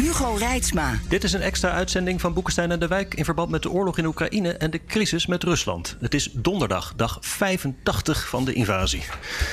Hugo 0.00 0.34
Reitsma. 0.34 0.98
Dit 1.08 1.24
is 1.24 1.32
een 1.32 1.40
extra 1.40 1.70
uitzending 1.70 2.20
van 2.20 2.32
Boekenstein 2.32 2.70
en 2.70 2.78
de 2.78 2.86
Wijk 2.86 3.14
in 3.14 3.24
verband 3.24 3.50
met 3.50 3.62
de 3.62 3.70
oorlog 3.70 3.98
in 3.98 4.06
Oekraïne 4.06 4.52
en 4.52 4.70
de 4.70 4.84
crisis 4.86 5.26
met 5.26 5.42
Rusland. 5.42 5.96
Het 6.00 6.14
is 6.14 6.30
donderdag, 6.32 6.92
dag 6.96 7.18
85 7.20 8.28
van 8.28 8.44
de 8.44 8.52
invasie. 8.52 9.02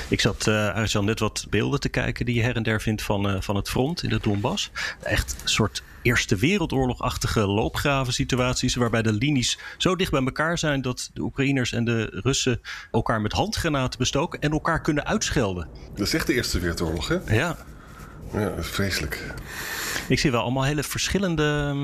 Ik 0.08 0.20
zat 0.20 0.46
uh, 0.46 1.00
net 1.00 1.18
wat 1.18 1.46
beelden 1.50 1.80
te 1.80 1.88
kijken 1.88 2.26
die 2.26 2.34
je 2.34 2.42
her 2.42 2.56
en 2.56 2.62
der 2.62 2.80
vindt 2.80 3.02
van, 3.02 3.30
uh, 3.30 3.40
van 3.40 3.56
het 3.56 3.68
front 3.68 4.02
in 4.02 4.08
de 4.08 4.18
Donbass. 4.22 4.70
Echt 5.02 5.36
een 5.42 5.48
soort 5.48 5.82
Eerste 6.02 6.36
Wereldoorlogachtige 6.36 7.40
loopgraven 7.40 8.12
situaties 8.12 8.74
waarbij 8.74 9.02
de 9.02 9.12
linies 9.12 9.58
zo 9.78 9.96
dicht 9.96 10.10
bij 10.10 10.24
elkaar 10.24 10.58
zijn 10.58 10.82
dat 10.82 11.10
de 11.14 11.20
Oekraïners 11.20 11.72
en 11.72 11.84
de 11.84 12.20
Russen 12.22 12.60
elkaar 12.90 13.20
met 13.20 13.32
handgranaten 13.32 13.98
bestoken 13.98 14.40
en 14.40 14.50
elkaar 14.50 14.80
kunnen 14.80 15.06
uitschelden. 15.06 15.68
Dat 15.94 16.06
is 16.06 16.14
echt 16.14 16.26
de 16.26 16.34
Eerste 16.34 16.58
Wereldoorlog, 16.58 17.08
hè? 17.08 17.34
Ja. 17.34 17.56
Ja, 18.32 18.52
vreselijk. 18.62 19.34
Ik 20.08 20.18
zie 20.18 20.30
wel 20.30 20.42
allemaal 20.42 20.64
hele 20.64 20.82
verschillende 20.82 21.74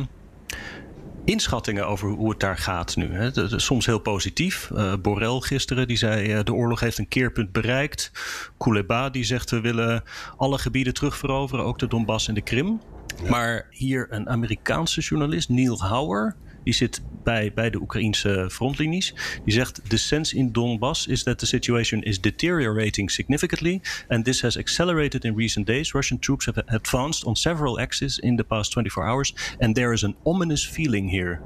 inschattingen 1.24 1.86
over 1.86 2.08
hoe 2.08 2.30
het 2.30 2.40
daar 2.40 2.58
gaat 2.58 2.96
nu. 2.96 3.12
Hè. 3.12 3.58
Soms 3.60 3.86
heel 3.86 3.98
positief. 3.98 4.70
Uh, 4.72 4.92
Borrell 5.02 5.40
gisteren 5.40 5.88
die 5.88 5.96
zei 5.96 6.34
uh, 6.34 6.40
de 6.44 6.54
oorlog 6.54 6.80
heeft 6.80 6.98
een 6.98 7.08
keerpunt 7.08 7.52
bereikt. 7.52 8.10
Kuleba 8.58 9.10
die 9.10 9.24
zegt 9.24 9.50
we 9.50 9.60
willen 9.60 10.02
alle 10.36 10.58
gebieden 10.58 10.94
terugveroveren, 10.94 11.64
ook 11.64 11.78
de 11.78 11.86
Donbass 11.86 12.28
en 12.28 12.34
de 12.34 12.42
Krim. 12.42 12.80
Ja. 13.22 13.30
Maar 13.30 13.66
hier 13.70 14.06
een 14.10 14.28
Amerikaanse 14.28 15.00
journalist, 15.00 15.48
Neil 15.48 15.82
Hauer, 15.82 16.36
die 16.64 16.74
zit 16.74 17.02
bij, 17.22 17.52
bij 17.54 17.70
de 17.70 17.80
Oekraïnse 17.80 18.46
frontlinies. 18.50 19.14
Die 19.44 19.54
zegt: 19.54 19.80
The 19.88 19.96
sense 19.96 20.36
in 20.36 20.52
Donbass 20.52 21.06
is 21.06 21.22
that 21.22 21.38
the 21.38 21.46
situation 21.46 22.02
is 22.02 22.20
deteriorating 22.20 23.10
significantly, 23.10 23.80
and 24.08 24.24
this 24.24 24.42
has 24.42 24.58
accelerated 24.58 25.24
in 25.24 25.36
recent 25.36 25.66
days. 25.66 25.92
Russian 25.92 26.18
troops 26.18 26.46
have 26.46 26.62
advanced 26.66 27.24
on 27.24 27.36
several 27.36 27.80
axes 27.80 28.18
in 28.18 28.36
the 28.36 28.44
past 28.44 28.72
24 28.72 29.06
hours, 29.06 29.34
and 29.58 29.74
there 29.74 29.92
is 29.92 30.04
an 30.04 30.16
ominous 30.22 30.66
feeling 30.66 31.10
here. 31.10 31.40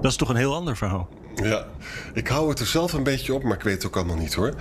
Dat 0.00 0.10
is 0.10 0.16
toch 0.16 0.28
een 0.28 0.36
heel 0.36 0.54
ander 0.54 0.76
verhaal. 0.76 1.08
Ja, 1.42 1.66
ik 2.14 2.28
hou 2.28 2.48
het 2.48 2.60
er 2.60 2.66
zelf 2.66 2.92
een 2.92 3.02
beetje 3.02 3.34
op, 3.34 3.42
maar 3.42 3.56
ik 3.56 3.62
weet 3.62 3.74
het 3.74 3.86
ook 3.86 3.96
allemaal 3.96 4.16
niet 4.16 4.34
hoor. 4.34 4.54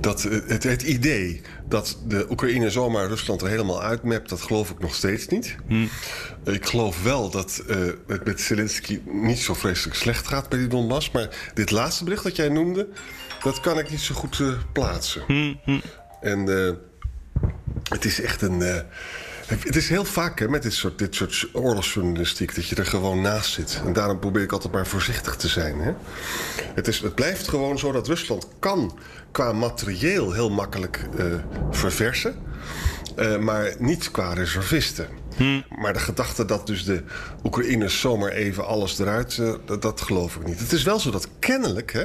Dat 0.00 0.22
het, 0.22 0.62
het 0.62 0.82
idee 0.82 1.40
dat 1.68 1.98
de 2.06 2.26
Oekraïne 2.30 2.70
zomaar 2.70 3.08
Rusland 3.08 3.42
er 3.42 3.48
helemaal 3.48 3.82
uitmapt, 3.82 4.28
dat 4.28 4.40
geloof 4.40 4.70
ik 4.70 4.78
nog 4.78 4.94
steeds 4.94 5.28
niet. 5.28 5.56
Hm. 5.66 5.86
Ik 6.44 6.66
geloof 6.66 7.02
wel 7.02 7.30
dat 7.30 7.62
uh, 7.68 7.76
het 8.06 8.24
met 8.24 8.40
Zelensky 8.40 9.00
niet 9.04 9.38
zo 9.38 9.54
vreselijk 9.54 9.96
slecht 9.96 10.26
gaat 10.26 10.48
bij 10.48 10.58
die 10.58 10.68
Donbass. 10.68 11.10
Maar 11.10 11.50
dit 11.54 11.70
laatste 11.70 12.04
bericht 12.04 12.22
dat 12.22 12.36
jij 12.36 12.48
noemde, 12.48 12.88
dat 13.42 13.60
kan 13.60 13.78
ik 13.78 13.90
niet 13.90 14.00
zo 14.00 14.14
goed 14.14 14.38
uh, 14.38 14.52
plaatsen. 14.72 15.22
Hm, 15.26 15.54
hm. 15.64 15.80
En 16.20 16.48
uh, 16.48 16.72
het 17.88 18.04
is 18.04 18.20
echt 18.20 18.42
een 18.42 18.62
het 19.48 19.76
is 19.76 19.88
heel 19.88 20.04
vaak 20.04 20.38
hè, 20.38 20.48
met 20.48 20.62
dit 20.62 20.72
soort, 20.72 20.98
dit 20.98 21.14
soort 21.14 21.48
oorlogsjournalistiek 21.52 22.54
dat 22.54 22.66
je 22.66 22.76
er 22.76 22.86
gewoon 22.86 23.20
naast 23.20 23.52
zit. 23.52 23.80
En 23.84 23.92
daarom 23.92 24.18
probeer 24.18 24.42
ik 24.42 24.52
altijd 24.52 24.72
maar 24.72 24.86
voorzichtig 24.86 25.36
te 25.36 25.48
zijn. 25.48 25.80
Hè. 25.80 25.92
Het, 26.74 26.88
is, 26.88 27.00
het 27.00 27.14
blijft 27.14 27.48
gewoon 27.48 27.78
zo 27.78 27.92
dat 27.92 28.06
Rusland 28.06 28.48
kan 28.58 28.98
qua 29.30 29.52
materieel 29.52 30.32
heel 30.32 30.50
makkelijk 30.50 31.04
uh, 31.18 31.24
verversen. 31.70 32.36
Uh, 33.18 33.38
maar 33.38 33.74
niet 33.78 34.10
qua 34.10 34.32
reservisten. 34.32 35.08
Hmm. 35.36 35.64
Maar 35.68 35.92
de 35.92 35.98
gedachte 35.98 36.44
dat 36.44 36.66
dus 36.66 36.84
de 36.84 37.02
Oekraïners 37.44 38.00
zomaar 38.00 38.30
even 38.30 38.66
alles 38.66 38.98
eruit... 38.98 39.36
Uh, 39.36 39.54
dat, 39.64 39.82
dat, 39.82 40.00
geloof 40.00 40.36
ik 40.36 40.46
niet. 40.46 40.58
Het 40.58 40.72
is 40.72 40.82
wel 40.82 41.00
zo 41.00 41.10
dat 41.10 41.28
kennelijk... 41.38 41.92
Hè, 41.92 42.04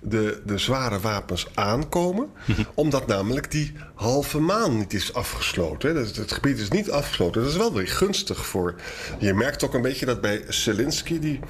de, 0.00 0.42
de 0.46 0.58
zware 0.58 1.00
wapens 1.00 1.46
aankomen. 1.54 2.30
omdat 2.74 3.06
namelijk 3.06 3.50
die 3.50 3.72
halve 3.94 4.40
maan 4.40 4.78
niet 4.78 4.92
is 4.92 5.14
afgesloten. 5.14 5.94
Dus 5.94 6.16
het 6.16 6.32
gebied 6.32 6.58
is 6.58 6.68
niet 6.68 6.90
afgesloten. 6.90 7.42
Dat 7.42 7.50
is 7.50 7.56
wel 7.56 7.72
weer 7.72 7.88
gunstig 7.88 8.46
voor. 8.46 8.74
Je 9.18 9.34
merkt 9.34 9.64
ook 9.64 9.74
een 9.74 9.82
beetje 9.82 10.06
dat 10.06 10.20
bij 10.20 10.44
Zelensky. 10.48 11.18
Die, 11.18 11.40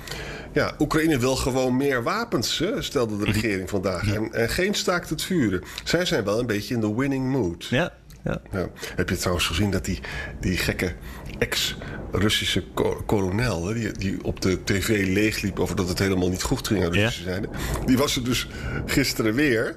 ja, 0.52 0.74
Oekraïne 0.78 1.18
wil 1.18 1.36
gewoon 1.36 1.76
meer 1.76 2.02
wapens, 2.02 2.58
hè, 2.58 2.82
stelde 2.82 3.16
de 3.18 3.24
regering 3.24 3.70
vandaag. 3.70 4.14
En, 4.14 4.32
en 4.32 4.48
geen 4.48 4.74
staakt 4.74 5.10
het 5.10 5.22
vuren. 5.22 5.62
Zij 5.84 6.04
zijn 6.04 6.24
wel 6.24 6.38
een 6.38 6.46
beetje 6.46 6.74
in 6.74 6.80
de 6.80 6.94
winning 6.94 7.30
mood. 7.30 7.64
Ja. 7.64 7.92
Ja. 8.24 8.40
Ja. 8.52 8.68
Heb 8.96 9.08
je 9.08 9.16
trouwens 9.16 9.46
gezien 9.46 9.70
dat 9.70 9.84
die, 9.84 10.00
die 10.40 10.56
gekke 10.56 10.92
ex-Russische 11.38 12.64
kolonel... 13.06 13.62
Die, 13.62 13.92
die 13.92 14.24
op 14.24 14.40
de 14.40 14.64
tv 14.64 15.06
leegliep 15.06 15.60
over 15.60 15.76
dat 15.76 15.88
het 15.88 15.98
helemaal 15.98 16.30
niet 16.30 16.42
goed 16.42 16.66
ging 16.66 16.84
aan 16.84 16.92
Russische 16.92 17.24
ja. 17.24 17.30
zijde... 17.30 17.48
die 17.86 17.98
was 17.98 18.16
er 18.16 18.24
dus 18.24 18.48
gisteren 18.86 19.34
weer... 19.34 19.76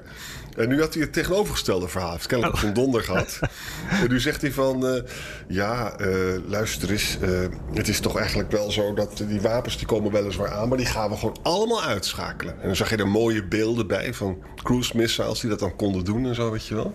En 0.56 0.68
nu 0.68 0.80
had 0.80 0.94
hij 0.94 1.02
het 1.02 1.12
tegenovergestelde 1.12 1.88
verhaal. 1.88 2.08
Hij 2.08 2.16
heeft 2.16 2.28
kennelijk 2.28 2.56
oh. 2.56 2.62
een 2.62 2.72
donder 2.72 3.02
gehad. 3.02 3.38
en 4.02 4.08
nu 4.08 4.20
zegt 4.20 4.40
hij 4.40 4.52
van... 4.52 4.86
Uh, 4.86 5.02
ja, 5.46 6.00
uh, 6.00 6.08
luister 6.46 6.90
eens. 6.90 7.18
Uh, 7.22 7.40
het 7.74 7.88
is 7.88 8.00
toch 8.00 8.16
eigenlijk 8.16 8.50
wel 8.50 8.70
zo 8.70 8.94
dat 8.94 9.24
die 9.28 9.40
wapens... 9.40 9.78
die 9.78 9.86
komen 9.86 10.12
weliswaar 10.12 10.50
aan... 10.50 10.68
maar 10.68 10.78
die 10.78 10.86
gaan 10.86 11.10
we 11.10 11.16
gewoon 11.16 11.38
allemaal 11.42 11.82
uitschakelen. 11.82 12.54
En 12.60 12.66
dan 12.66 12.76
zag 12.76 12.90
je 12.90 12.96
er 12.96 13.08
mooie 13.08 13.44
beelden 13.44 13.86
bij... 13.86 14.14
van 14.14 14.42
cruise 14.62 14.96
missiles 14.96 15.40
die 15.40 15.50
dat 15.50 15.58
dan 15.58 15.76
konden 15.76 16.04
doen 16.04 16.26
en 16.26 16.34
zo, 16.34 16.50
weet 16.50 16.66
je 16.66 16.74
wel. 16.74 16.94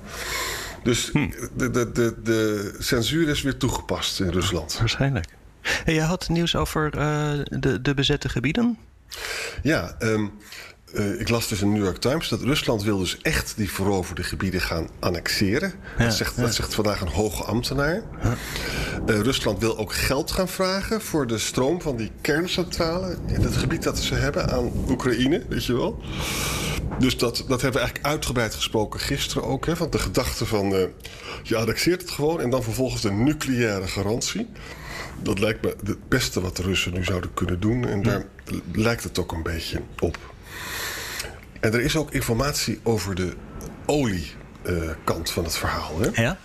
Dus 0.83 1.09
hm. 1.11 1.29
de, 1.55 1.71
de, 1.71 1.91
de, 1.91 2.15
de 2.23 2.75
censuur 2.79 3.29
is 3.29 3.41
weer 3.41 3.57
toegepast 3.57 4.19
in 4.19 4.29
Rusland. 4.29 4.77
Waarschijnlijk. 4.79 5.25
Hey, 5.61 5.93
jij 5.93 6.05
had 6.05 6.29
nieuws 6.29 6.55
over 6.55 6.97
uh, 6.97 7.31
de, 7.59 7.81
de 7.81 7.93
bezette 7.93 8.29
gebieden? 8.29 8.77
Ja, 9.63 9.95
um, 9.99 10.31
uh, 10.93 11.19
ik 11.19 11.29
las 11.29 11.47
dus 11.47 11.61
in 11.61 11.67
de 11.67 11.73
New 11.73 11.83
York 11.83 11.97
Times 11.97 12.29
dat 12.29 12.41
Rusland 12.41 12.83
wil 12.83 12.97
dus 12.97 13.17
echt 13.21 13.53
die 13.57 13.71
veroverde 13.71 14.23
gebieden 14.23 14.61
gaan 14.61 14.89
annexeren. 14.99 15.73
Ja, 15.97 16.03
dat, 16.03 16.13
zegt, 16.13 16.35
ja. 16.35 16.41
dat 16.41 16.55
zegt 16.55 16.73
vandaag 16.73 17.01
een 17.01 17.07
hoge 17.07 17.43
ambtenaar. 17.43 18.01
Uh, 18.23 19.19
Rusland 19.19 19.59
wil 19.59 19.77
ook 19.77 19.93
geld 19.93 20.31
gaan 20.31 20.47
vragen 20.47 21.01
voor 21.01 21.27
de 21.27 21.37
stroom 21.37 21.81
van 21.81 21.95
die 21.95 22.11
kerncentrale 22.21 23.17
in 23.25 23.41
het 23.41 23.57
gebied 23.57 23.83
dat 23.83 23.99
ze 23.99 24.15
hebben 24.15 24.49
aan 24.49 24.71
Oekraïne, 24.89 25.45
weet 25.49 25.65
je 25.65 25.73
wel. 25.73 26.01
Dus 26.99 27.17
dat, 27.17 27.35
dat 27.37 27.61
hebben 27.61 27.71
we 27.71 27.79
eigenlijk 27.79 28.05
uitgebreid 28.05 28.55
gesproken 28.55 28.99
gisteren 28.99 29.43
ook. 29.43 29.65
Hè, 29.65 29.75
van 29.75 29.89
de 29.89 29.99
gedachte 29.99 30.45
van 30.45 30.73
uh, 30.73 30.83
je 31.43 31.55
annexeert 31.55 32.01
het 32.01 32.11
gewoon 32.11 32.41
en 32.41 32.49
dan 32.49 32.63
vervolgens 32.63 33.01
de 33.01 33.11
nucleaire 33.11 33.87
garantie. 33.87 34.47
Dat 35.21 35.39
lijkt 35.39 35.61
me 35.61 35.75
het 35.85 36.09
beste 36.09 36.41
wat 36.41 36.55
de 36.55 36.63
Russen 36.63 36.93
nu 36.93 37.03
zouden 37.03 37.33
kunnen 37.33 37.59
doen. 37.59 37.87
En 37.87 38.03
daar 38.03 38.25
lijkt 38.71 39.03
het 39.03 39.19
ook 39.19 39.31
een 39.31 39.43
beetje 39.43 39.81
op. 39.99 40.17
En 41.59 41.73
er 41.73 41.81
is 41.81 41.95
ook 41.95 42.11
informatie 42.11 42.79
over 42.83 43.15
de 43.15 43.33
oliekant 43.85 45.27
uh, 45.27 45.33
van 45.33 45.43
het 45.43 45.57
verhaal. 45.57 45.99
Hè? 45.99 46.21
Ja? 46.21 46.37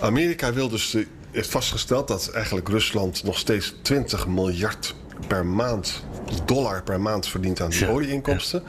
Amerika 0.00 0.52
wil 0.52 0.68
dus 0.68 0.90
de, 0.90 1.06
heeft 1.30 1.50
vastgesteld 1.50 2.08
dat 2.08 2.30
eigenlijk 2.30 2.68
Rusland 2.68 3.24
nog 3.24 3.38
steeds 3.38 3.74
20 3.82 4.26
miljard 4.26 4.94
per 5.26 5.46
maand, 5.46 6.04
dollar 6.44 6.82
per 6.82 7.00
maand 7.00 7.28
verdient 7.28 7.60
aan 7.60 7.70
die 7.70 7.88
olieinkomsten. 7.88 8.62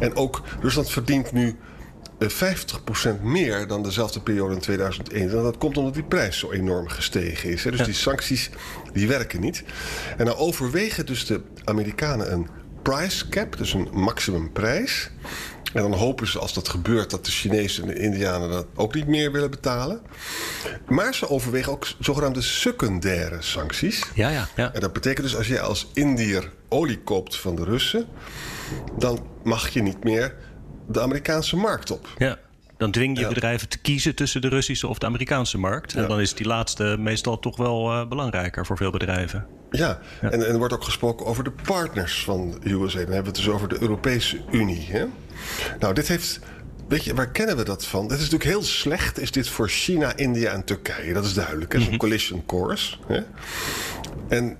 En 0.00 0.16
ook 0.16 0.42
Rusland 0.60 0.90
verdient 0.90 1.32
nu 1.32 1.56
uh, 2.18 2.28
50% 3.18 3.22
meer 3.22 3.66
dan 3.66 3.82
dezelfde 3.82 4.20
periode 4.20 4.54
in 4.54 4.60
2001. 4.60 5.30
En 5.30 5.42
dat 5.42 5.58
komt 5.58 5.76
omdat 5.76 5.94
die 5.94 6.02
prijs 6.02 6.38
zo 6.38 6.52
enorm 6.52 6.88
gestegen 6.88 7.50
is. 7.50 7.62
Dus 7.62 7.84
die 7.84 7.94
sancties 7.94 8.50
die 8.92 9.08
werken 9.08 9.40
niet. 9.40 9.64
En 10.16 10.24
nou 10.24 10.38
overwegen 10.38 11.06
dus 11.06 11.26
de 11.26 11.40
Amerikanen 11.64 12.32
een 12.32 12.48
price 12.82 13.28
cap, 13.28 13.56
dus 13.56 13.72
een 13.72 13.88
maximumprijs. 13.92 15.10
En 15.74 15.82
dan 15.82 15.92
hopen 15.92 16.26
ze 16.26 16.38
als 16.38 16.54
dat 16.54 16.68
gebeurt 16.68 17.10
dat 17.10 17.24
de 17.24 17.30
Chinezen 17.30 17.82
en 17.82 17.88
de 17.88 18.00
Indianen 18.00 18.50
dat 18.50 18.66
ook 18.74 18.94
niet 18.94 19.06
meer 19.06 19.32
willen 19.32 19.50
betalen. 19.50 20.00
Maar 20.88 21.14
ze 21.14 21.30
overwegen 21.30 21.72
ook 21.72 21.86
zogenaamde 22.00 22.42
secundaire 22.42 23.42
sancties. 23.42 24.02
Ja, 24.14 24.28
ja, 24.28 24.48
ja. 24.56 24.72
En 24.72 24.80
dat 24.80 24.92
betekent 24.92 25.26
dus 25.26 25.36
als 25.36 25.46
jij 25.46 25.60
als 25.60 25.90
Indiër 25.92 26.52
olie 26.68 26.98
koopt 26.98 27.36
van 27.36 27.56
de 27.56 27.64
Russen, 27.64 28.06
dan 28.98 29.26
mag 29.42 29.68
je 29.68 29.82
niet 29.82 30.04
meer 30.04 30.34
de 30.88 31.00
Amerikaanse 31.00 31.56
markt 31.56 31.90
op. 31.90 32.08
Ja. 32.18 32.38
Dan 32.76 32.90
dwing 32.90 33.16
je 33.16 33.22
ja. 33.22 33.28
bedrijven 33.28 33.68
te 33.68 33.78
kiezen 33.78 34.14
tussen 34.14 34.40
de 34.40 34.48
Russische 34.48 34.88
of 34.88 34.98
de 34.98 35.06
Amerikaanse 35.06 35.58
markt. 35.58 35.92
Ja. 35.92 36.02
En 36.02 36.08
dan 36.08 36.20
is 36.20 36.34
die 36.34 36.46
laatste 36.46 36.96
meestal 36.98 37.38
toch 37.38 37.56
wel 37.56 37.92
uh, 37.92 38.08
belangrijker 38.08 38.66
voor 38.66 38.76
veel 38.76 38.90
bedrijven. 38.90 39.46
Ja, 39.76 39.98
ja. 40.20 40.30
En, 40.30 40.46
en, 40.46 40.52
er 40.52 40.58
wordt 40.58 40.74
ook 40.74 40.84
gesproken 40.84 41.26
over 41.26 41.44
de 41.44 41.52
partners 41.62 42.24
van 42.24 42.58
de 42.62 42.70
USA. 42.70 42.98
Dan 42.98 43.12
hebben 43.12 43.16
we 43.22 43.26
het 43.26 43.34
dus 43.34 43.48
over 43.48 43.68
de 43.68 43.76
Europese 43.80 44.40
Unie. 44.50 44.86
Hè? 44.90 45.04
Nou, 45.78 45.94
dit 45.94 46.08
heeft 46.08 46.40
weet 46.88 47.04
je, 47.04 47.14
waar 47.14 47.30
kennen 47.30 47.56
we 47.56 47.64
dat 47.64 47.86
van? 47.86 48.02
Het 48.02 48.12
is 48.12 48.18
natuurlijk 48.18 48.50
heel 48.50 48.62
slecht, 48.62 49.20
is 49.20 49.30
dit 49.30 49.48
voor 49.48 49.68
China, 49.68 50.16
India 50.16 50.52
en 50.52 50.64
Turkije. 50.64 51.12
Dat 51.12 51.24
is 51.24 51.34
duidelijk. 51.34 51.72
Het 51.72 51.82
is 51.82 51.88
een 51.88 51.96
collision 51.96 52.46
course. 52.46 52.96
Hè? 53.06 53.20
En 54.28 54.56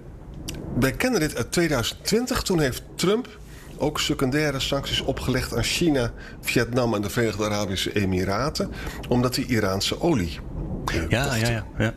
wij 0.79 0.93
kennen 0.93 1.21
dit 1.21 1.37
uit 1.37 1.53
2020. 1.53 2.43
Toen 2.43 2.61
heeft 2.61 2.83
Trump 2.95 3.29
ook 3.77 4.01
secundaire 4.01 4.61
sancties 4.61 5.01
opgelegd 5.01 5.55
aan 5.57 5.63
China, 5.63 6.13
Vietnam 6.41 6.95
en 6.95 7.03
de 7.03 7.11
Verenigde 7.11 7.45
Arabische 7.45 7.93
Emiraten. 7.93 8.71
Omdat 9.09 9.35
die 9.35 9.47
Iraanse 9.47 10.01
olie. 10.01 10.39
eh, 10.85 11.09
Ja, 11.09 11.35
ja, 11.35 11.49
ja. 11.49 11.67
ja. 11.79 11.95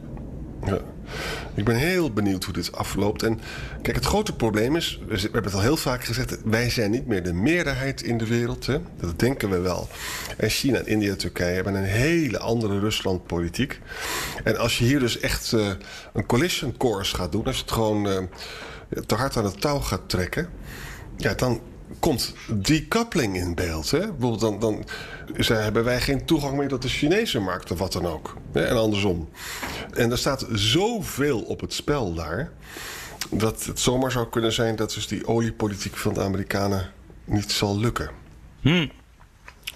Ja. 0.66 0.80
Ik 1.56 1.66
ben 1.66 1.76
heel 1.76 2.12
benieuwd 2.12 2.44
hoe 2.44 2.54
dit 2.54 2.76
afloopt. 2.76 3.24
En 3.24 3.40
kijk, 3.82 3.96
het 3.96 4.06
grote 4.06 4.36
probleem 4.36 4.76
is, 4.76 5.00
we 5.08 5.20
hebben 5.20 5.44
het 5.44 5.54
al 5.54 5.62
heel 5.62 5.78
vaak 5.78 6.04
gezegd, 6.04 6.38
wij 6.44 6.70
zijn 6.70 6.92
niet 6.92 7.08
meer 7.08 7.24
de 7.24 7.34
meerderheid 7.34 8.02
in 8.02 8.18
de 8.18 8.28
wereld. 8.28 8.66
Hè? 8.66 8.78
Dat 9.00 9.20
denken 9.20 9.50
we 9.50 9.60
wel. 9.60 9.88
En 10.38 10.50
China, 10.50 10.80
India 10.80 11.12
en 11.12 11.18
Turkije 11.18 11.56
hebben 11.56 11.76
een 11.76 11.84
hele 11.84 12.40
andere 12.40 12.80
Rusland-politiek. 12.80 13.80
En 14.44 14.58
als 14.58 14.78
je 14.78 14.84
hier 14.84 15.00
dus 15.00 15.20
echt 15.20 15.54
eh, 15.54 15.70
een 16.14 16.26
collision 16.26 16.78
course 16.78 17.16
gaat 17.16 17.32
doen, 17.32 17.46
als 17.46 17.56
je 17.56 17.62
het 17.62 17.72
gewoon 17.72 18.08
eh, 18.08 18.18
te 19.06 19.16
hard 19.16 19.38
aan 19.38 19.46
het 19.46 19.62
touw 19.62 19.80
gaat 19.80 20.10
trekken, 20.10 20.50
ja, 21.18 21.34
dan 21.34 21.62
komt 22.00 22.34
decoupling 22.48 23.36
in 23.36 23.56
beeld. 23.56 23.92
Hè? 23.92 24.00
Bijvoorbeeld 24.00 24.40
dan, 24.40 24.60
dan 24.60 24.86
hebben 25.48 25.84
wij 25.84 26.02
geen 26.02 26.26
toegang 26.26 26.58
meer 26.58 26.68
tot 26.68 26.82
de 26.82 26.88
Chinese 26.88 27.40
markt 27.40 27.72
of 27.72 27.80
wat 27.80 27.94
dan 27.94 28.06
ook. 28.06 28.36
Hè? 28.52 28.66
En 28.66 28.78
andersom. 28.78 29.30
En 29.94 30.12
er 30.12 30.18
staat 30.18 30.46
zoveel 30.52 31.42
op 31.42 31.60
het 31.60 31.74
spel 31.74 32.14
daar... 32.14 32.52
dat 33.32 33.66
het 33.66 33.80
zomaar 33.80 34.12
zou 34.12 34.30
kunnen 34.30 34.54
zijn 34.54 34.76
dat 34.76 34.94
dus 34.94 35.08
die 35.08 35.28
oliepolitiek 35.28 35.98
van 35.98 36.14
de 36.14 36.22
Amerikanen 36.22 36.92
niet 37.26 37.52
zal 37.52 37.80
lukken. 37.80 38.10
Hm. 38.62 38.88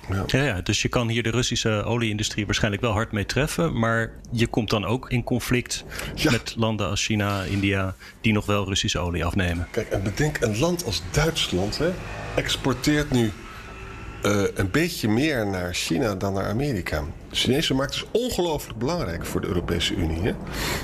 Ja. 0.10 0.24
Ja, 0.28 0.44
ja, 0.44 0.62
dus 0.62 0.82
je 0.82 0.88
kan 0.88 1.08
hier 1.10 1.24
de 1.24 1.30
Russische 1.30 1.84
olieindustrie 1.84 2.46
waarschijnlijk 2.46 2.84
wel 2.84 2.92
hard 2.92 3.12
mee 3.12 3.26
treffen. 3.26 3.80
Maar 3.80 4.12
je 4.32 4.48
komt 4.48 4.70
dan 4.70 4.86
ook 4.86 5.10
in 5.10 5.24
conflict 5.24 5.84
Ja. 6.16 6.32
met 6.32 6.54
landen 6.58 6.88
als 6.90 7.06
China, 7.06 7.44
India, 7.44 7.96
die 8.22 8.34
nog 8.34 8.46
wel 8.46 8.66
Russische 8.68 9.00
olie 9.00 9.26
afnemen. 9.26 9.68
Kijk, 9.72 9.90
en 9.90 10.04
bedenk, 10.04 10.38
een 10.42 10.60
land 10.60 10.86
als 10.86 11.02
Duitsland 11.12 11.78
hè, 11.78 11.90
exporteert 12.36 13.12
nu 13.12 13.32
eh, 14.22 14.44
een 14.54 14.72
beetje 14.72 15.08
meer 15.10 15.48
naar 15.48 15.74
China 15.74 16.16
dan 16.16 16.34
naar 16.34 16.46
Amerika. 16.46 17.04
De 17.30 17.36
Chinese 17.36 17.74
markt 17.74 17.94
is 17.94 18.06
ongelooflijk 18.12 18.80
belangrijk 18.80 19.26
voor 19.26 19.42
de 19.42 19.48
Europese 19.48 19.96
Unie. 19.96 20.22
Hè? 20.22 20.34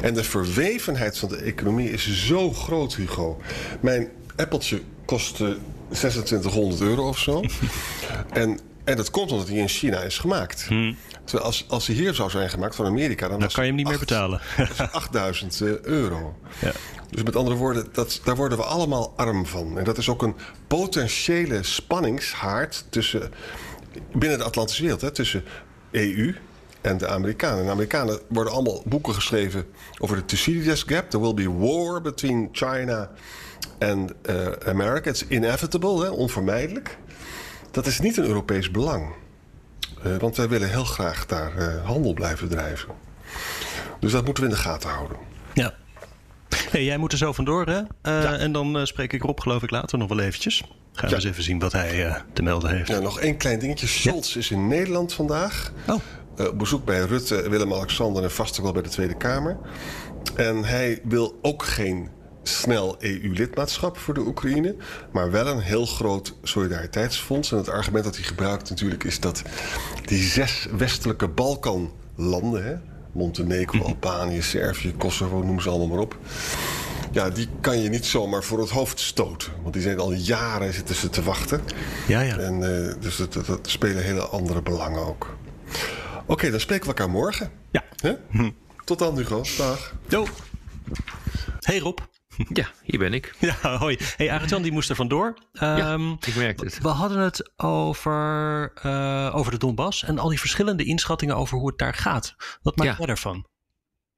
En 0.02 0.14
de 0.14 0.24
verwevenheid 0.24 1.18
van 1.18 1.30
de 1.30 1.38
economie 1.38 1.92
is 1.92 2.26
zo 2.26 2.52
groot, 2.52 2.96
Hugo. 2.96 3.42
Mijn 3.82 4.10
appeltje 4.36 4.82
kostte 5.06 5.58
2600 5.92 6.82
euro 6.82 7.08
of 7.08 7.18
zo. 7.20 7.44
en, 8.34 8.60
en 8.88 8.96
dat 8.96 9.10
komt 9.10 9.32
omdat 9.32 9.48
hij 9.48 9.58
in 9.58 9.68
China 9.68 10.02
is 10.02 10.18
gemaakt. 10.18 10.68
Terwijl 11.24 11.46
als, 11.46 11.66
als 11.68 11.88
hij 11.88 11.96
hier 11.96 12.14
zou 12.14 12.30
zijn 12.30 12.50
gemaakt 12.50 12.76
van 12.76 12.86
Amerika... 12.86 13.28
dan, 13.28 13.40
Dan 13.40 13.50
kan 13.50 13.64
je 13.64 13.70
hem 13.70 13.78
niet 13.78 13.88
meer 13.88 14.00
betalen. 14.00 14.42
dat 14.58 14.70
is 14.70 14.92
8000 14.92 15.62
eh, 15.62 15.80
euro. 15.82 16.40
Ja. 16.60 16.72
Dus 17.10 17.24
met 17.24 17.36
andere 17.36 17.56
woorden, 17.56 17.88
dat, 17.92 18.22
daar 18.24 18.36
worden 18.36 18.58
we 18.58 18.64
allemaal 18.64 19.14
arm 19.16 19.46
van. 19.46 19.78
En 19.78 19.84
dat 19.84 19.98
is 19.98 20.10
ook 20.10 20.22
een 20.22 20.36
potentiële 20.68 21.64
spanningshaard 21.64 22.86
tussen, 22.90 23.32
binnen 24.14 24.38
de 24.38 24.44
Atlantische 24.44 24.82
wereld, 24.82 25.02
hè, 25.02 25.12
tussen 25.12 25.44
EU 25.92 26.36
en 26.82 26.98
de 26.98 27.08
Amerikanen. 27.08 27.60
En 27.60 27.66
de 27.66 27.72
Amerikanen 27.72 28.20
worden 28.28 28.54
allemaal 28.54 28.82
boeken 28.86 29.14
geschreven 29.14 29.66
over 29.98 30.16
de 30.16 30.26
Thucydides 30.26 30.84
Gap. 30.84 31.10
There 31.10 31.24
will 31.24 31.34
be 31.34 31.52
war 31.52 32.02
between 32.02 32.50
China 32.52 33.12
and 33.80 34.12
eh, 34.22 34.52
America. 34.66 35.10
It's 35.10 35.26
inevitable, 35.28 36.04
hè, 36.04 36.10
onvermijdelijk. 36.10 36.98
Dat 37.78 37.86
is 37.88 38.00
niet 38.00 38.18
een 38.18 38.26
Europees 38.26 38.72
belang. 38.72 39.14
Eh, 40.04 40.16
want 40.18 40.38
wij 40.38 40.50
willen 40.50 40.70
heel 40.70 40.84
graag 40.84 41.26
daar 41.26 41.58
eh, 41.58 41.86
handel 41.86 42.14
blijven 42.14 42.50
drijven. 42.50 42.90
Dus 44.00 44.12
dat 44.12 44.26
moeten 44.26 44.44
we 44.44 44.50
in 44.50 44.56
de 44.56 44.62
gaten 44.62 44.90
houden. 44.90 45.18
Ja. 45.54 45.74
Hey, 46.70 46.84
jij 46.84 46.98
moet 46.98 47.12
er 47.12 47.18
zo 47.18 47.32
vandoor, 47.34 47.66
hè? 47.66 47.82
Eh, 48.02 48.42
En 48.44 48.52
dan 48.52 48.88
spreek 48.88 49.14
ik 49.14 49.22
Rob, 49.22 49.40
geloof 49.40 49.64
ik, 49.64 49.70
later 49.72 49.98
nog 49.98 50.10
wel 50.10 50.20
eventjes. 50.20 50.60
Gaan 50.94 51.04
we 51.04 51.10
Ja. 51.10 51.16
eens 51.16 51.24
even 51.26 51.44
zien 51.44 51.60
wat 51.60 51.72
hij 51.72 52.22
te 52.34 52.42
melden 52.42 52.76
heeft. 52.78 52.88
Ja, 52.88 53.00
nog 53.00 53.20
één 53.20 53.38
klein 53.38 53.60
dingetje. 53.60 53.88
Scholz 53.88 54.36
is 54.36 54.52
in 54.52 54.68
Nederland 54.68 55.14
vandaag. 55.14 55.72
Oh. 55.88 55.96
Op 56.48 56.58
bezoek 56.60 56.86
bij 56.86 57.00
Rutte, 57.00 57.50
Willem-Alexander 57.50 58.24
en 58.24 58.32
vast 58.32 58.58
ook 58.58 58.64
wel 58.64 58.74
bij 58.74 58.82
de 58.82 58.90
Tweede 58.90 59.18
Kamer. 59.18 59.58
En 60.36 60.64
hij 60.64 61.00
wil 61.04 61.40
ook 61.42 61.64
geen 61.64 62.10
snel 62.48 62.96
EU-lidmaatschap 63.00 63.98
voor 63.98 64.14
de 64.14 64.20
Oekraïne, 64.20 64.76
maar 65.12 65.32
wel 65.32 65.48
een 65.48 65.60
heel 65.60 65.86
groot 65.86 66.34
solidariteitsfonds. 66.44 67.52
En 67.52 67.58
het 67.58 67.70
argument 67.70 68.04
dat 68.04 68.16
hij 68.16 68.26
gebruikt 68.26 68.70
natuurlijk 68.70 69.04
is 69.04 69.20
dat 69.20 69.42
die 70.06 70.24
zes 70.24 70.68
westelijke 70.78 71.28
Balkanlanden, 71.28 72.66
hè, 72.66 72.76
Montenegro, 73.12 73.84
Albanië, 73.84 74.42
Servië, 74.42 74.94
Kosovo, 74.94 75.44
noem 75.44 75.60
ze 75.60 75.70
allemaal 75.70 75.88
maar 75.88 76.00
op. 76.00 76.18
Ja, 77.12 77.30
die 77.30 77.48
kan 77.62 77.82
je 77.82 77.90
niet 77.90 78.06
zomaar 78.06 78.44
voor 78.44 78.60
het 78.60 78.70
hoofd 78.70 79.00
stoten. 79.00 79.52
Want 79.62 79.74
die 79.74 79.82
zijn 79.82 80.00
al 80.00 80.14
jaren 80.14 80.74
zitten 80.74 80.96
ze 80.96 81.10
te 81.10 81.24
wachten. 81.24 81.62
Ja, 82.08 82.22
ja. 82.22 82.38
En, 82.38 82.88
eh, 82.88 82.94
dus 83.00 83.16
dat, 83.16 83.34
dat, 83.34 83.46
dat 83.46 83.70
spelen 83.70 84.04
hele 84.04 84.22
andere 84.28 84.62
belangen 84.62 85.06
ook. 85.06 85.38
Oké, 86.26 86.52
dan 86.52 86.60
spreken 86.60 86.84
we 86.84 86.96
elkaar 86.96 87.10
morgen. 87.10 87.52
Ja. 87.72 87.84
Hè? 88.02 88.14
Tot 88.84 89.00
dan, 89.00 89.18
Hugo. 89.18 89.44
Dag. 89.58 89.94
Yo. 90.08 90.26
Hey 91.60 91.80
Rob. 91.80 92.00
Ja, 92.54 92.68
hier 92.84 93.00
ben 93.00 93.14
ik. 93.14 93.34
Ja, 93.62 93.78
hoi. 93.78 93.98
Hey, 94.18 94.32
Arjan 94.32 94.62
die 94.62 94.72
moest 94.72 94.90
er 94.90 94.96
vandoor. 94.96 95.38
Ehm, 95.54 96.12
ik 96.12 96.36
merkte 96.36 96.66
het. 96.66 96.80
We 96.82 96.88
hadden 96.88 97.20
het 97.20 97.52
over, 97.56 98.72
eh, 98.82 99.32
over 99.36 99.52
de 99.52 99.58
Donbass 99.58 100.04
en 100.04 100.20
al 100.20 100.30
die 100.30 100.40
verschillende 100.40 100.84
inschattingen 100.84 101.36
over 101.36 101.58
hoe 101.58 101.68
het 101.68 101.78
daar 101.78 101.94
gaat. 101.94 102.36
Wat 102.62 102.76
maak 102.76 102.88
Ja. 102.88 102.96
jij 102.98 103.06
daarvan? 103.06 103.46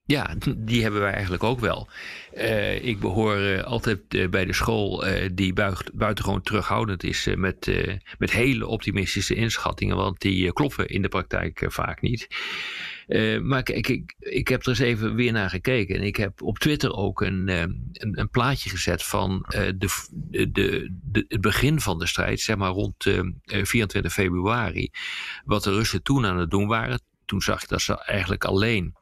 Ja, 0.03 0.35
die 0.57 0.81
hebben 0.81 1.01
wij 1.01 1.11
eigenlijk 1.13 1.43
ook 1.43 1.59
wel. 1.59 1.87
Eh, 2.33 2.83
ik 2.85 2.99
behoor 2.99 3.35
eh, 3.37 3.63
altijd 3.63 4.29
bij 4.31 4.45
de 4.45 4.53
school 4.53 5.03
die 5.33 5.53
buigt, 5.53 5.93
buitengewoon 5.93 6.41
terughoudend 6.41 7.03
is 7.03 7.27
met, 7.35 7.71
met 8.17 8.31
hele 8.31 8.67
optimistische 8.67 9.35
inschattingen, 9.35 9.95
want 9.95 10.19
die 10.21 10.53
kloppen 10.53 10.87
in 10.87 11.01
de 11.01 11.07
praktijk 11.09 11.65
vaak 11.67 12.01
niet. 12.01 12.27
Eh, 13.09 13.39
maar 13.39 13.63
kijk, 13.63 13.87
ik, 13.87 14.15
ik 14.19 14.47
heb 14.47 14.61
er 14.61 14.69
eens 14.69 14.79
even 14.79 15.15
weer 15.15 15.31
naar 15.31 15.49
gekeken. 15.49 15.95
En 15.95 16.01
ik 16.01 16.15
heb 16.15 16.41
op 16.41 16.59
Twitter 16.59 16.93
ook 16.93 17.21
een, 17.21 17.47
eh, 17.47 17.61
een, 17.61 18.19
een 18.19 18.29
plaatje 18.29 18.69
gezet 18.69 19.03
van 19.03 19.45
eh, 19.47 19.71
de, 19.77 19.89
de, 20.11 20.51
de, 21.01 21.25
het 21.27 21.41
begin 21.41 21.79
van 21.79 21.99
de 21.99 22.07
strijd, 22.07 22.39
zeg 22.39 22.55
maar 22.57 22.71
rond 22.71 23.05
eh, 23.05 23.19
eh, 23.43 23.65
24 23.65 24.13
februari. 24.13 24.89
Wat 25.45 25.63
de 25.63 25.71
Russen 25.71 26.03
toen 26.03 26.25
aan 26.25 26.37
het 26.37 26.49
doen 26.49 26.67
waren. 26.67 27.01
Toen 27.25 27.41
zag 27.41 27.63
ik 27.63 27.69
dat 27.69 27.81
ze 27.81 28.03
eigenlijk 28.03 28.43
alleen 28.43 28.95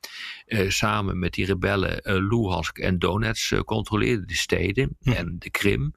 samen 0.68 1.20
met 1.20 1.34
die 1.34 1.46
rebellen 1.46 2.28
Luhansk 2.28 2.78
en 2.78 3.00
Donetsk 3.00 3.64
controleerden, 3.64 4.28
de 4.28 4.36
steden 4.36 4.98
en 5.04 5.36
de 5.40 5.50
Krim. 5.50 5.94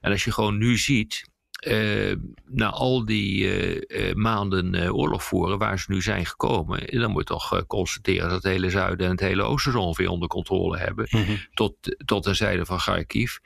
En 0.00 0.10
als 0.12 0.24
je 0.24 0.32
gewoon 0.32 0.58
nu 0.58 0.78
ziet, 0.78 1.30
eh, 1.56 2.16
na 2.46 2.70
al 2.70 3.04
die 3.04 3.48
eh, 3.48 4.08
eh, 4.08 4.14
maanden 4.14 4.94
oorlog 4.94 5.24
voeren 5.24 5.58
waar 5.58 5.78
ze 5.78 5.92
nu 5.92 6.02
zijn 6.02 6.26
gekomen, 6.26 7.00
dan 7.00 7.10
moet 7.10 7.28
je 7.28 7.34
toch 7.34 7.66
constateren 7.66 8.28
dat 8.28 8.42
het 8.42 8.52
hele 8.52 8.70
zuiden 8.70 9.06
en 9.06 9.12
het 9.12 9.20
hele 9.20 9.42
oosten 9.42 9.72
zo 9.72 9.78
ongeveer 9.78 10.08
onder 10.08 10.28
controle 10.28 10.78
hebben. 10.78 11.08
Tot, 11.54 11.74
tot 12.04 12.24
de 12.24 12.34
zijde 12.34 12.66
van 12.66 12.78
Kharkiv. 12.78 13.36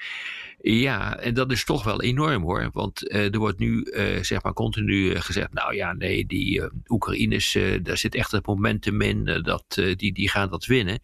Ja, 0.63 1.17
en 1.17 1.35
dat 1.35 1.51
is 1.51 1.65
toch 1.65 1.85
wel 1.85 2.03
enorm 2.03 2.43
hoor. 2.43 2.71
Want 2.73 3.09
eh, 3.09 3.35
er 3.35 3.39
wordt 3.39 3.59
nu 3.59 3.83
eh, 3.83 4.23
zeg 4.23 4.43
maar 4.43 4.53
continu 4.53 5.11
eh, 5.11 5.21
gezegd: 5.21 5.53
nou 5.53 5.75
ja, 5.75 5.93
nee, 5.93 6.27
die 6.27 6.63
Oekraïners, 6.89 7.59
daar 7.83 7.97
zit 7.97 8.15
echt 8.15 8.31
het 8.31 8.47
momentum 8.47 9.01
in, 9.01 9.25
dat, 9.43 9.65
die, 9.97 10.13
die 10.13 10.29
gaan 10.29 10.51
dat 10.51 10.67
winnen. 10.67 11.01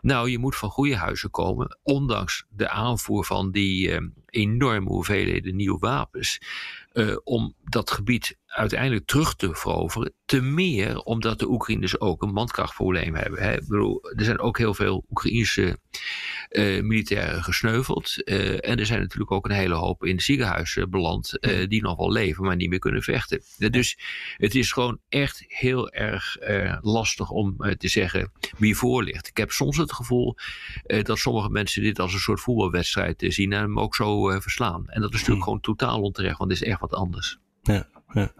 Nou, 0.00 0.30
je 0.30 0.38
moet 0.38 0.56
van 0.56 0.70
goede 0.70 0.96
huizen 0.96 1.30
komen, 1.30 1.78
ondanks 1.82 2.44
de 2.48 2.68
aanvoer 2.68 3.24
van 3.24 3.50
die 3.50 4.00
enorme 4.26 4.88
hoeveelheden 4.88 5.56
nieuwe 5.56 5.78
wapens. 5.78 6.40
om 7.24 7.54
dat 7.64 7.90
gebied 7.90 8.36
uiteindelijk 8.46 9.06
terug 9.06 9.34
te 9.34 9.54
veroveren. 9.54 10.12
Te 10.24 10.40
meer 10.40 10.98
omdat 10.98 11.38
de 11.38 11.50
Oekraïners 11.50 12.00
ook 12.00 12.22
een 12.22 12.32
mankrachtprobleem 12.32 13.14
hebben. 13.14 13.42
Hè. 13.42 13.52
Ik 13.52 13.68
bedoel, 13.68 14.10
er 14.16 14.24
zijn 14.24 14.40
ook 14.40 14.58
heel 14.58 14.74
veel 14.74 15.04
Oekraïnse 15.10 15.78
eh, 16.48 16.82
militairen 16.82 17.42
gesneuveld. 17.44 18.22
eh, 18.24 18.68
en 18.70 18.78
er 18.78 18.86
zijn 18.86 19.00
natuurlijk 19.00 19.30
ook 19.30 19.44
een 19.44 19.54
hele 19.54 19.74
hoop 19.74 20.04
in 20.04 20.20
ziekenhuizen 20.20 20.90
beland. 20.90 21.38
eh, 21.38 21.68
die 21.68 21.82
nog 21.82 21.96
wel 21.96 22.12
leven, 22.12 22.44
maar 22.44 22.56
niet 22.56 22.68
meer 22.70 22.78
kunnen 22.78 23.02
vechten. 23.02 23.42
Dus 23.70 23.98
het 24.36 24.54
is 24.54 24.72
gewoon 24.72 24.98
echt 25.08 25.44
heel 25.48 25.90
erg 25.90 26.36
lastig 26.80 27.30
om 27.30 27.56
te 27.78 27.88
zeggen 27.88 28.32
wie 28.58 28.76
voor 28.76 29.02
ligt. 29.02 29.28
Ik 29.28 29.36
heb 29.36 29.50
soms 29.50 29.76
het 29.76 29.92
gevoel 29.92 30.36
dat 31.02 31.18
sommige 31.18 31.48
mensen 31.48 31.82
dit 31.82 31.98
als 31.98 32.12
een 32.12 32.18
soort 32.20 32.40
voetbalwedstrijd 32.40 33.24
zien 33.28 33.52
en 33.52 33.60
hem 33.60 33.78
ook 33.80 33.94
zo 33.94 34.40
verslaan. 34.40 34.88
En 34.88 35.00
dat 35.00 35.10
is 35.12 35.18
natuurlijk 35.18 35.44
gewoon 35.44 35.60
totaal 35.60 36.00
onterecht, 36.00 36.38
want 36.38 36.50
het 36.50 36.60
is 36.62 36.68
echt 36.68 36.80
wat 36.80 36.92
anders. 36.94 37.38
Ja, 37.62 37.88
ja. 38.12 38.32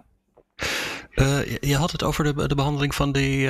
Je- 1.60 1.76
had 1.76 1.92
het 1.92 2.02
over 2.02 2.24
de, 2.24 2.48
de 2.48 2.54
behandeling 2.54 2.94
van 2.94 3.12
die 3.12 3.48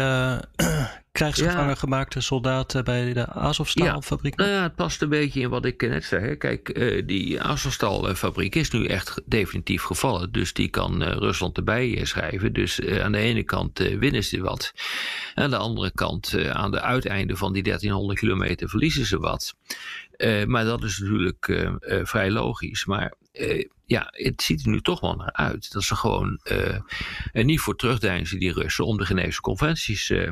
krijgsgevangen 1.19 1.77
gemaakte 1.77 2.21
soldaat 2.21 2.85
bij 2.85 3.13
de 3.13 3.27
Azovstal-fabriek? 3.27 4.41
Ja. 4.41 4.45
Nou 4.45 4.57
ja, 4.57 4.63
het 4.63 4.75
past 4.75 5.03
een 5.03 5.09
beetje 5.09 5.41
in 5.41 5.49
wat 5.49 5.65
ik 5.65 5.89
net 5.89 6.05
zei. 6.05 6.37
Kijk, 6.37 6.75
die 7.07 7.43
Azovstal-fabriek 7.43 8.55
is 8.55 8.71
nu 8.71 8.87
echt 8.87 9.21
definitief 9.25 9.83
gevallen. 9.83 10.33
Dus 10.33 10.53
die 10.53 10.69
kan 10.69 11.03
Rusland 11.03 11.57
erbij 11.57 12.01
schrijven. 12.05 12.53
Dus 12.53 12.87
aan 13.03 13.13
de 13.13 13.19
ene 13.19 13.43
kant 13.43 13.79
winnen 13.79 14.25
ze 14.25 14.41
wat. 14.41 14.73
Aan 15.35 15.51
de 15.51 15.57
andere 15.57 15.91
kant, 15.95 16.49
aan 16.53 16.71
de 16.71 16.81
uiteinden 16.81 17.37
van 17.37 17.53
die 17.53 17.63
1300 17.63 18.19
kilometer 18.19 18.69
verliezen 18.69 19.07
ze 19.07 19.19
wat. 19.19 19.55
maar 20.47 20.65
dat 20.65 20.85
is 20.85 20.99
natuurlijk 20.99 21.71
vrij 22.03 22.31
logisch. 22.31 22.85
Maar 22.87 23.15
ja, 23.89 24.09
het 24.11 24.43
ziet 24.43 24.65
er 24.65 24.71
nu 24.71 24.81
toch 24.81 25.01
wel 25.01 25.15
naar 25.15 25.33
uit 25.33 25.73
dat 25.73 25.83
ze 25.83 25.97
gewoon 25.97 26.41
uh, 26.45 26.81
er 27.33 27.45
niet 27.45 27.61
voor 27.61 27.77
terugdeinzen, 27.77 28.39
die 28.39 28.53
Russen, 28.53 28.87
om 28.87 28.99
de 28.99 29.05
Geneefse 29.05 29.41
conventies 29.41 30.11
uh, 30.11 30.31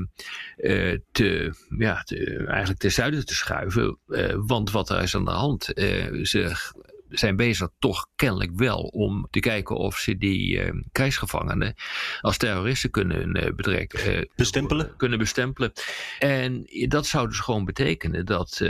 uh, 0.56 0.98
te, 1.12 1.54
ja, 1.78 2.02
te, 2.02 2.44
eigenlijk 2.46 2.78
ten 2.78 2.92
zuiden 2.92 3.26
te 3.26 3.34
schuiven. 3.34 3.98
want 4.46 4.70
wat 4.70 4.90
er 4.90 5.02
is 5.02 5.14
aan 5.14 5.24
de 5.24 5.30
hand, 5.30 5.64
ze 6.22 6.56
zijn 7.08 7.36
bezig 7.36 7.68
toch 7.78 8.06
kennelijk 8.16 8.52
wel 8.54 8.80
om 8.80 9.26
te 9.30 9.40
kijken 9.40 9.76
of 9.76 9.96
ze 9.96 10.16
die 10.16 10.72
krijgsgevangenen 10.92 11.74
als 12.20 12.36
terroristen 12.36 12.90
kunnen 12.90 13.56
betrekken. 13.56 14.28
bestempelen? 14.34 14.96
Kunnen 14.96 15.18
bestempelen. 15.18 15.72
En 16.18 16.66
dat 16.88 17.06
zou 17.06 17.28
dus 17.28 17.40
gewoon 17.40 17.64
betekenen 17.64 18.26
dat 18.26 18.60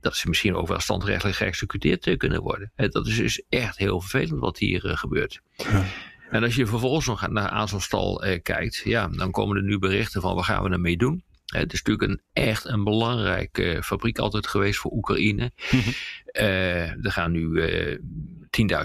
dat 0.00 0.16
ze 0.16 0.28
misschien 0.28 0.54
ook 0.54 0.68
wel 0.68 0.80
standrechtelijk 0.80 1.36
geëxecuteerd 1.36 2.06
eh, 2.06 2.16
kunnen 2.16 2.42
worden. 2.42 2.72
Dat 2.76 3.06
is 3.06 3.16
dus 3.16 3.42
echt 3.48 3.78
heel 3.78 4.00
vervelend 4.00 4.40
wat 4.40 4.58
hier 4.58 4.84
eh, 4.84 4.96
gebeurt. 4.96 5.40
Ja. 5.56 5.84
En 6.30 6.42
als 6.42 6.54
je 6.54 6.66
vervolgens 6.66 7.06
nog 7.06 7.28
naar 7.28 7.48
Azovstal 7.48 8.22
eh, 8.22 8.42
kijkt, 8.42 8.76
ja, 8.84 9.08
dan 9.08 9.30
komen 9.30 9.56
er 9.56 9.62
nu 9.62 9.78
berichten 9.78 10.20
van 10.20 10.34
wat 10.34 10.44
gaan 10.44 10.62
we 10.62 10.70
ermee 10.70 10.96
doen. 10.96 11.24
Het 11.46 11.72
is 11.72 11.82
natuurlijk 11.82 12.10
een, 12.10 12.42
echt 12.44 12.64
een 12.64 12.84
belangrijke 12.84 13.80
fabriek 13.82 14.18
altijd 14.18 14.46
geweest 14.46 14.78
voor 14.78 14.90
Oekraïne. 14.92 15.52
Mhm. 15.70 15.90
er 17.02 17.12
gaan 17.12 17.32
nu 17.32 17.40
uh, 17.40 17.98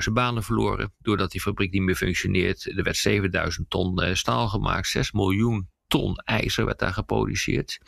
10.000 0.08 0.14
banen 0.14 0.44
verloren 0.44 0.94
doordat 1.00 1.32
die 1.32 1.42
fabriek 1.42 1.72
niet 1.72 1.82
meer 1.82 1.96
functioneert. 1.96 2.78
Er 2.78 2.84
werd 2.84 2.98
7000 2.98 3.70
ton 3.70 4.16
staal 4.16 4.48
gemaakt, 4.48 4.88
6 4.88 5.12
miljoen 5.12 5.70
ton 5.92 6.16
ijzer 6.16 6.66
werd 6.66 6.80
daar 6.80 6.94
geproduceerd. 6.94 7.80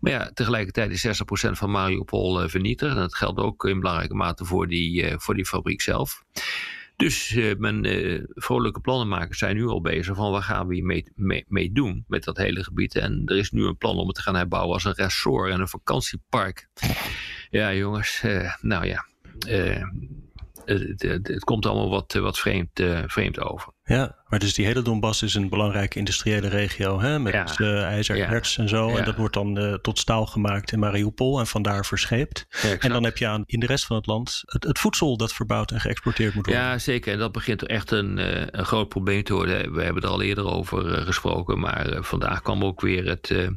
Maar 0.00 0.12
ja, 0.12 0.30
tegelijkertijd 0.34 0.90
is 0.90 1.06
60% 1.06 1.10
van 1.50 1.70
Mariupol 1.70 2.42
uh, 2.42 2.48
vernietigd. 2.48 2.94
En 2.94 3.00
dat 3.00 3.14
geldt 3.14 3.40
ook 3.40 3.64
in 3.64 3.80
belangrijke 3.80 4.14
mate 4.14 4.44
voor 4.44 4.68
die, 4.68 5.02
uh, 5.02 5.14
voor 5.16 5.34
die 5.34 5.46
fabriek 5.46 5.80
zelf. 5.80 6.24
Dus 6.96 7.32
uh, 7.32 7.56
men, 7.56 7.84
vrolijke 8.34 8.80
plannenmakers 8.80 9.38
zijn 9.38 9.56
nu 9.56 9.66
al 9.66 9.80
bezig 9.80 10.16
van 10.16 10.30
waar 10.30 10.42
gaan 10.42 10.66
we 10.66 10.74
hiermee 10.74 11.04
mee, 11.14 11.44
mee, 11.48 11.72
doen 11.72 12.04
met 12.08 12.24
dat 12.24 12.36
hele 12.36 12.64
gebied. 12.64 12.94
En 12.94 13.22
er 13.26 13.36
is 13.36 13.50
nu 13.50 13.64
een 13.64 13.76
plan 13.76 13.96
om 13.96 14.06
het 14.06 14.16
te 14.16 14.22
gaan 14.22 14.36
herbouwen 14.36 14.74
als 14.74 14.84
een 14.84 14.94
resort 14.94 15.50
en 15.50 15.60
een 15.60 15.68
vakantiepark. 15.68 16.68
Ja 17.50 17.74
jongens, 17.74 18.22
nou 18.60 18.86
ja, 18.86 19.06
het, 20.68 21.02
het, 21.02 21.28
het, 21.28 21.44
komt 21.44 21.66
allemaal 21.66 21.90
wat, 21.90 22.12
wat 22.12 22.38
vreemd, 22.38 22.82
vreemd 23.06 23.40
over. 23.40 23.72
Ja, 23.88 24.16
maar 24.26 24.38
dus 24.38 24.54
die 24.54 24.66
hele 24.66 24.82
Donbass 24.82 25.22
is 25.22 25.34
een 25.34 25.48
belangrijke 25.48 25.98
industriële 25.98 26.48
regio 26.48 27.00
hè, 27.00 27.18
met 27.18 27.32
ja. 27.32 27.46
uh, 27.58 27.82
ijzer, 27.82 28.16
ja. 28.16 28.40
en 28.56 28.68
zo. 28.68 28.96
En 28.96 29.04
dat 29.04 29.16
wordt 29.16 29.34
dan 29.34 29.58
uh, 29.58 29.74
tot 29.74 29.98
staal 29.98 30.26
gemaakt 30.26 30.72
in 30.72 30.78
Mariupol 30.78 31.38
en 31.38 31.46
vandaar 31.46 31.86
verscheept. 31.86 32.46
en 32.78 32.90
dan 32.90 33.04
heb 33.04 33.16
je 33.18 33.26
aan 33.26 33.42
in 33.46 33.60
de 33.60 33.66
rest 33.66 33.86
van 33.86 33.96
het 33.96 34.06
land 34.06 34.42
het, 34.44 34.64
het, 34.64 34.78
voedsel 34.78 35.16
dat 35.16 35.32
verbouwd 35.32 35.70
en 35.70 35.80
geëxporteerd 35.80 36.34
moet 36.34 36.46
worden. 36.46 36.64
Ja, 36.64 36.78
zeker. 36.78 37.12
En 37.12 37.18
dat 37.18 37.32
begint 37.32 37.66
echt 37.66 37.90
een, 37.90 38.18
uh, 38.18 38.42
een 38.46 38.64
groot 38.64 38.88
probleem 38.88 39.22
te 39.22 39.34
worden. 39.34 39.72
We 39.72 39.82
hebben 39.82 40.02
er 40.02 40.08
al 40.08 40.22
eerder 40.22 40.46
over 40.46 40.84
gesproken, 40.84 41.58
maar 41.58 41.98
vandaag 42.00 42.42
kwam 42.42 42.64
ook 42.64 42.80
weer 42.80 43.06
het 43.06 43.50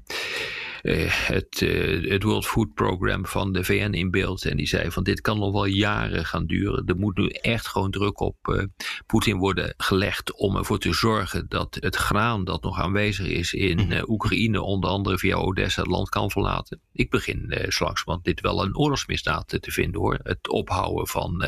het, 0.81 1.61
uh, 1.61 2.09
het 2.11 2.23
World 2.23 2.45
Food 2.45 2.73
Program 2.73 3.25
van 3.25 3.53
de 3.53 3.63
VN 3.63 3.93
in 3.93 4.11
beeld. 4.11 4.45
En 4.45 4.57
die 4.57 4.67
zei 4.67 4.91
van 4.91 5.03
dit 5.03 5.21
kan 5.21 5.39
nog 5.39 5.51
wel 5.51 5.65
jaren 5.65 6.25
gaan 6.25 6.45
duren. 6.45 6.85
Er 6.85 6.97
moet 6.97 7.17
nu 7.17 7.27
echt 7.27 7.67
gewoon 7.67 7.91
druk 7.91 8.19
op 8.19 8.35
uh, 8.47 8.63
Poetin 9.05 9.37
worden 9.37 9.73
gelegd 9.77 10.33
om 10.33 10.57
ervoor 10.57 10.79
te 10.79 10.93
zorgen 10.93 11.45
dat 11.47 11.77
het 11.79 11.95
graan 11.95 12.43
dat 12.43 12.63
nog 12.63 12.79
aanwezig 12.79 13.27
is 13.27 13.53
in 13.53 13.77
mhm. 13.77 14.03
Oekraïne, 14.07 14.61
onder 14.61 14.89
andere 14.89 15.17
via 15.17 15.35
Odessa, 15.35 15.81
het 15.81 15.91
land 15.91 16.09
kan 16.09 16.31
verlaten. 16.31 16.81
Ik 16.93 17.09
begin 17.09 17.45
uh, 17.47 17.79
langs, 17.79 18.03
want 18.03 18.23
dit 18.23 18.41
wel 18.41 18.63
een 18.63 18.77
oorlogsmisdaad 18.77 19.47
te 19.47 19.71
vinden 19.71 20.01
hoor. 20.01 20.19
Het 20.23 20.49
ophouden 20.49 21.07
van, 21.07 21.45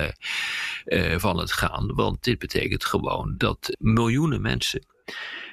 van 1.18 1.38
het 1.40 1.52
graan. 1.52 1.92
Want 1.96 2.24
dit 2.24 2.40
betekent 2.40 2.86
gewoon 2.86 3.34
dat 3.38 3.76
miljoenen 3.80 4.42
mensen 4.42 4.86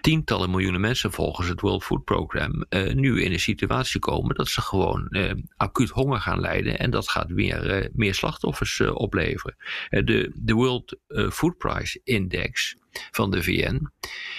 tientallen 0.00 0.50
miljoenen 0.50 0.80
mensen 0.80 1.12
volgens 1.12 1.48
het 1.48 1.60
World 1.60 1.84
Food 1.84 2.04
Program 2.04 2.64
uh, 2.68 2.92
nu 2.92 3.22
in 3.22 3.32
een 3.32 3.40
situatie 3.40 4.00
komen 4.00 4.34
dat 4.34 4.48
ze 4.48 4.60
gewoon 4.60 5.06
uh, 5.10 5.32
acuut 5.56 5.90
honger 5.90 6.20
gaan 6.20 6.40
lijden 6.40 6.78
en 6.78 6.90
dat 6.90 7.08
gaat 7.08 7.30
weer 7.30 7.82
uh, 7.82 7.88
meer 7.92 8.14
slachtoffers 8.14 8.80
opleveren. 8.80 9.56
de, 9.88 10.32
de 10.34 10.52
World 10.52 10.96
Food 11.32 11.58
Price 11.58 12.00
Index 12.04 12.76
van 13.10 13.30
de 13.30 13.42
VN, 13.42 13.88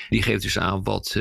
die 0.09 0.21
geeft 0.21 0.41
dus 0.41 0.59
aan 0.59 0.83
wat 0.83 1.11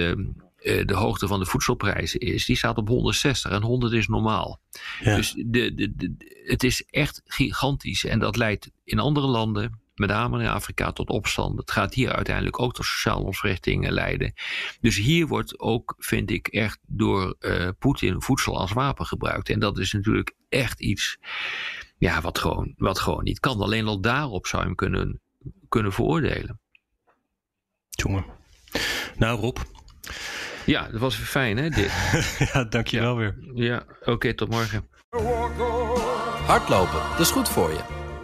de 0.62 0.94
hoogte 0.94 1.26
van 1.26 1.38
de 1.38 1.46
voedselprijzen 1.46 2.20
is, 2.20 2.44
die 2.44 2.56
staat 2.56 2.76
op 2.76 2.88
160 2.88 3.50
en 3.50 3.62
100 3.62 3.92
is 3.92 4.08
normaal. 4.08 4.60
Ja. 5.00 5.16
Dus 5.16 5.34
de, 5.36 5.74
de, 5.74 5.94
de, 5.96 6.42
het 6.44 6.62
is 6.62 6.84
echt 6.90 7.22
gigantisch 7.24 8.04
en 8.04 8.18
dat 8.18 8.36
leidt 8.36 8.70
in 8.84 8.98
andere 8.98 9.26
landen 9.26 9.79
met 10.00 10.08
name 10.08 10.42
in 10.42 10.48
Afrika 10.48 10.92
tot 10.92 11.08
opstand. 11.08 11.58
Het 11.58 11.70
gaat 11.70 11.94
hier 11.94 12.12
uiteindelijk 12.12 12.60
ook 12.60 12.74
tot 12.74 12.84
sociale 12.84 13.24
ontwrichtingen 13.24 13.92
leiden. 13.92 14.32
Dus 14.80 14.96
hier 14.96 15.26
wordt 15.26 15.58
ook, 15.58 15.94
vind 15.98 16.30
ik, 16.30 16.48
echt 16.48 16.78
door 16.86 17.36
uh, 17.40 17.68
Poetin 17.78 18.22
voedsel 18.22 18.58
als 18.58 18.72
wapen 18.72 19.06
gebruikt. 19.06 19.48
En 19.48 19.60
dat 19.60 19.78
is 19.78 19.92
natuurlijk 19.92 20.34
echt 20.48 20.80
iets 20.80 21.18
ja, 21.98 22.20
wat, 22.20 22.38
gewoon, 22.38 22.74
wat 22.76 22.98
gewoon 22.98 23.24
niet 23.24 23.40
kan. 23.40 23.60
Alleen 23.60 23.86
al 23.86 24.00
daarop 24.00 24.46
zou 24.46 24.62
je 24.62 24.66
hem 24.68 24.76
kunnen, 24.76 25.20
kunnen 25.68 25.92
veroordelen. 25.92 26.60
Jongen. 27.90 28.24
Nou 29.16 29.40
Rob. 29.40 29.56
Ja, 30.66 30.88
dat 30.88 31.00
was 31.00 31.14
fijn 31.14 31.56
hè 31.56 31.68
dit. 31.68 31.92
ja, 32.52 32.64
dankjewel 32.64 33.20
ja. 33.20 33.34
weer. 33.34 33.64
Ja, 33.64 33.84
oké, 34.04 34.34
tot 34.34 34.48
morgen. 34.50 34.88
Hardlopen, 36.46 37.00
dat 37.10 37.20
is 37.20 37.30
goed 37.30 37.48
voor 37.48 37.70
je. 37.70 37.99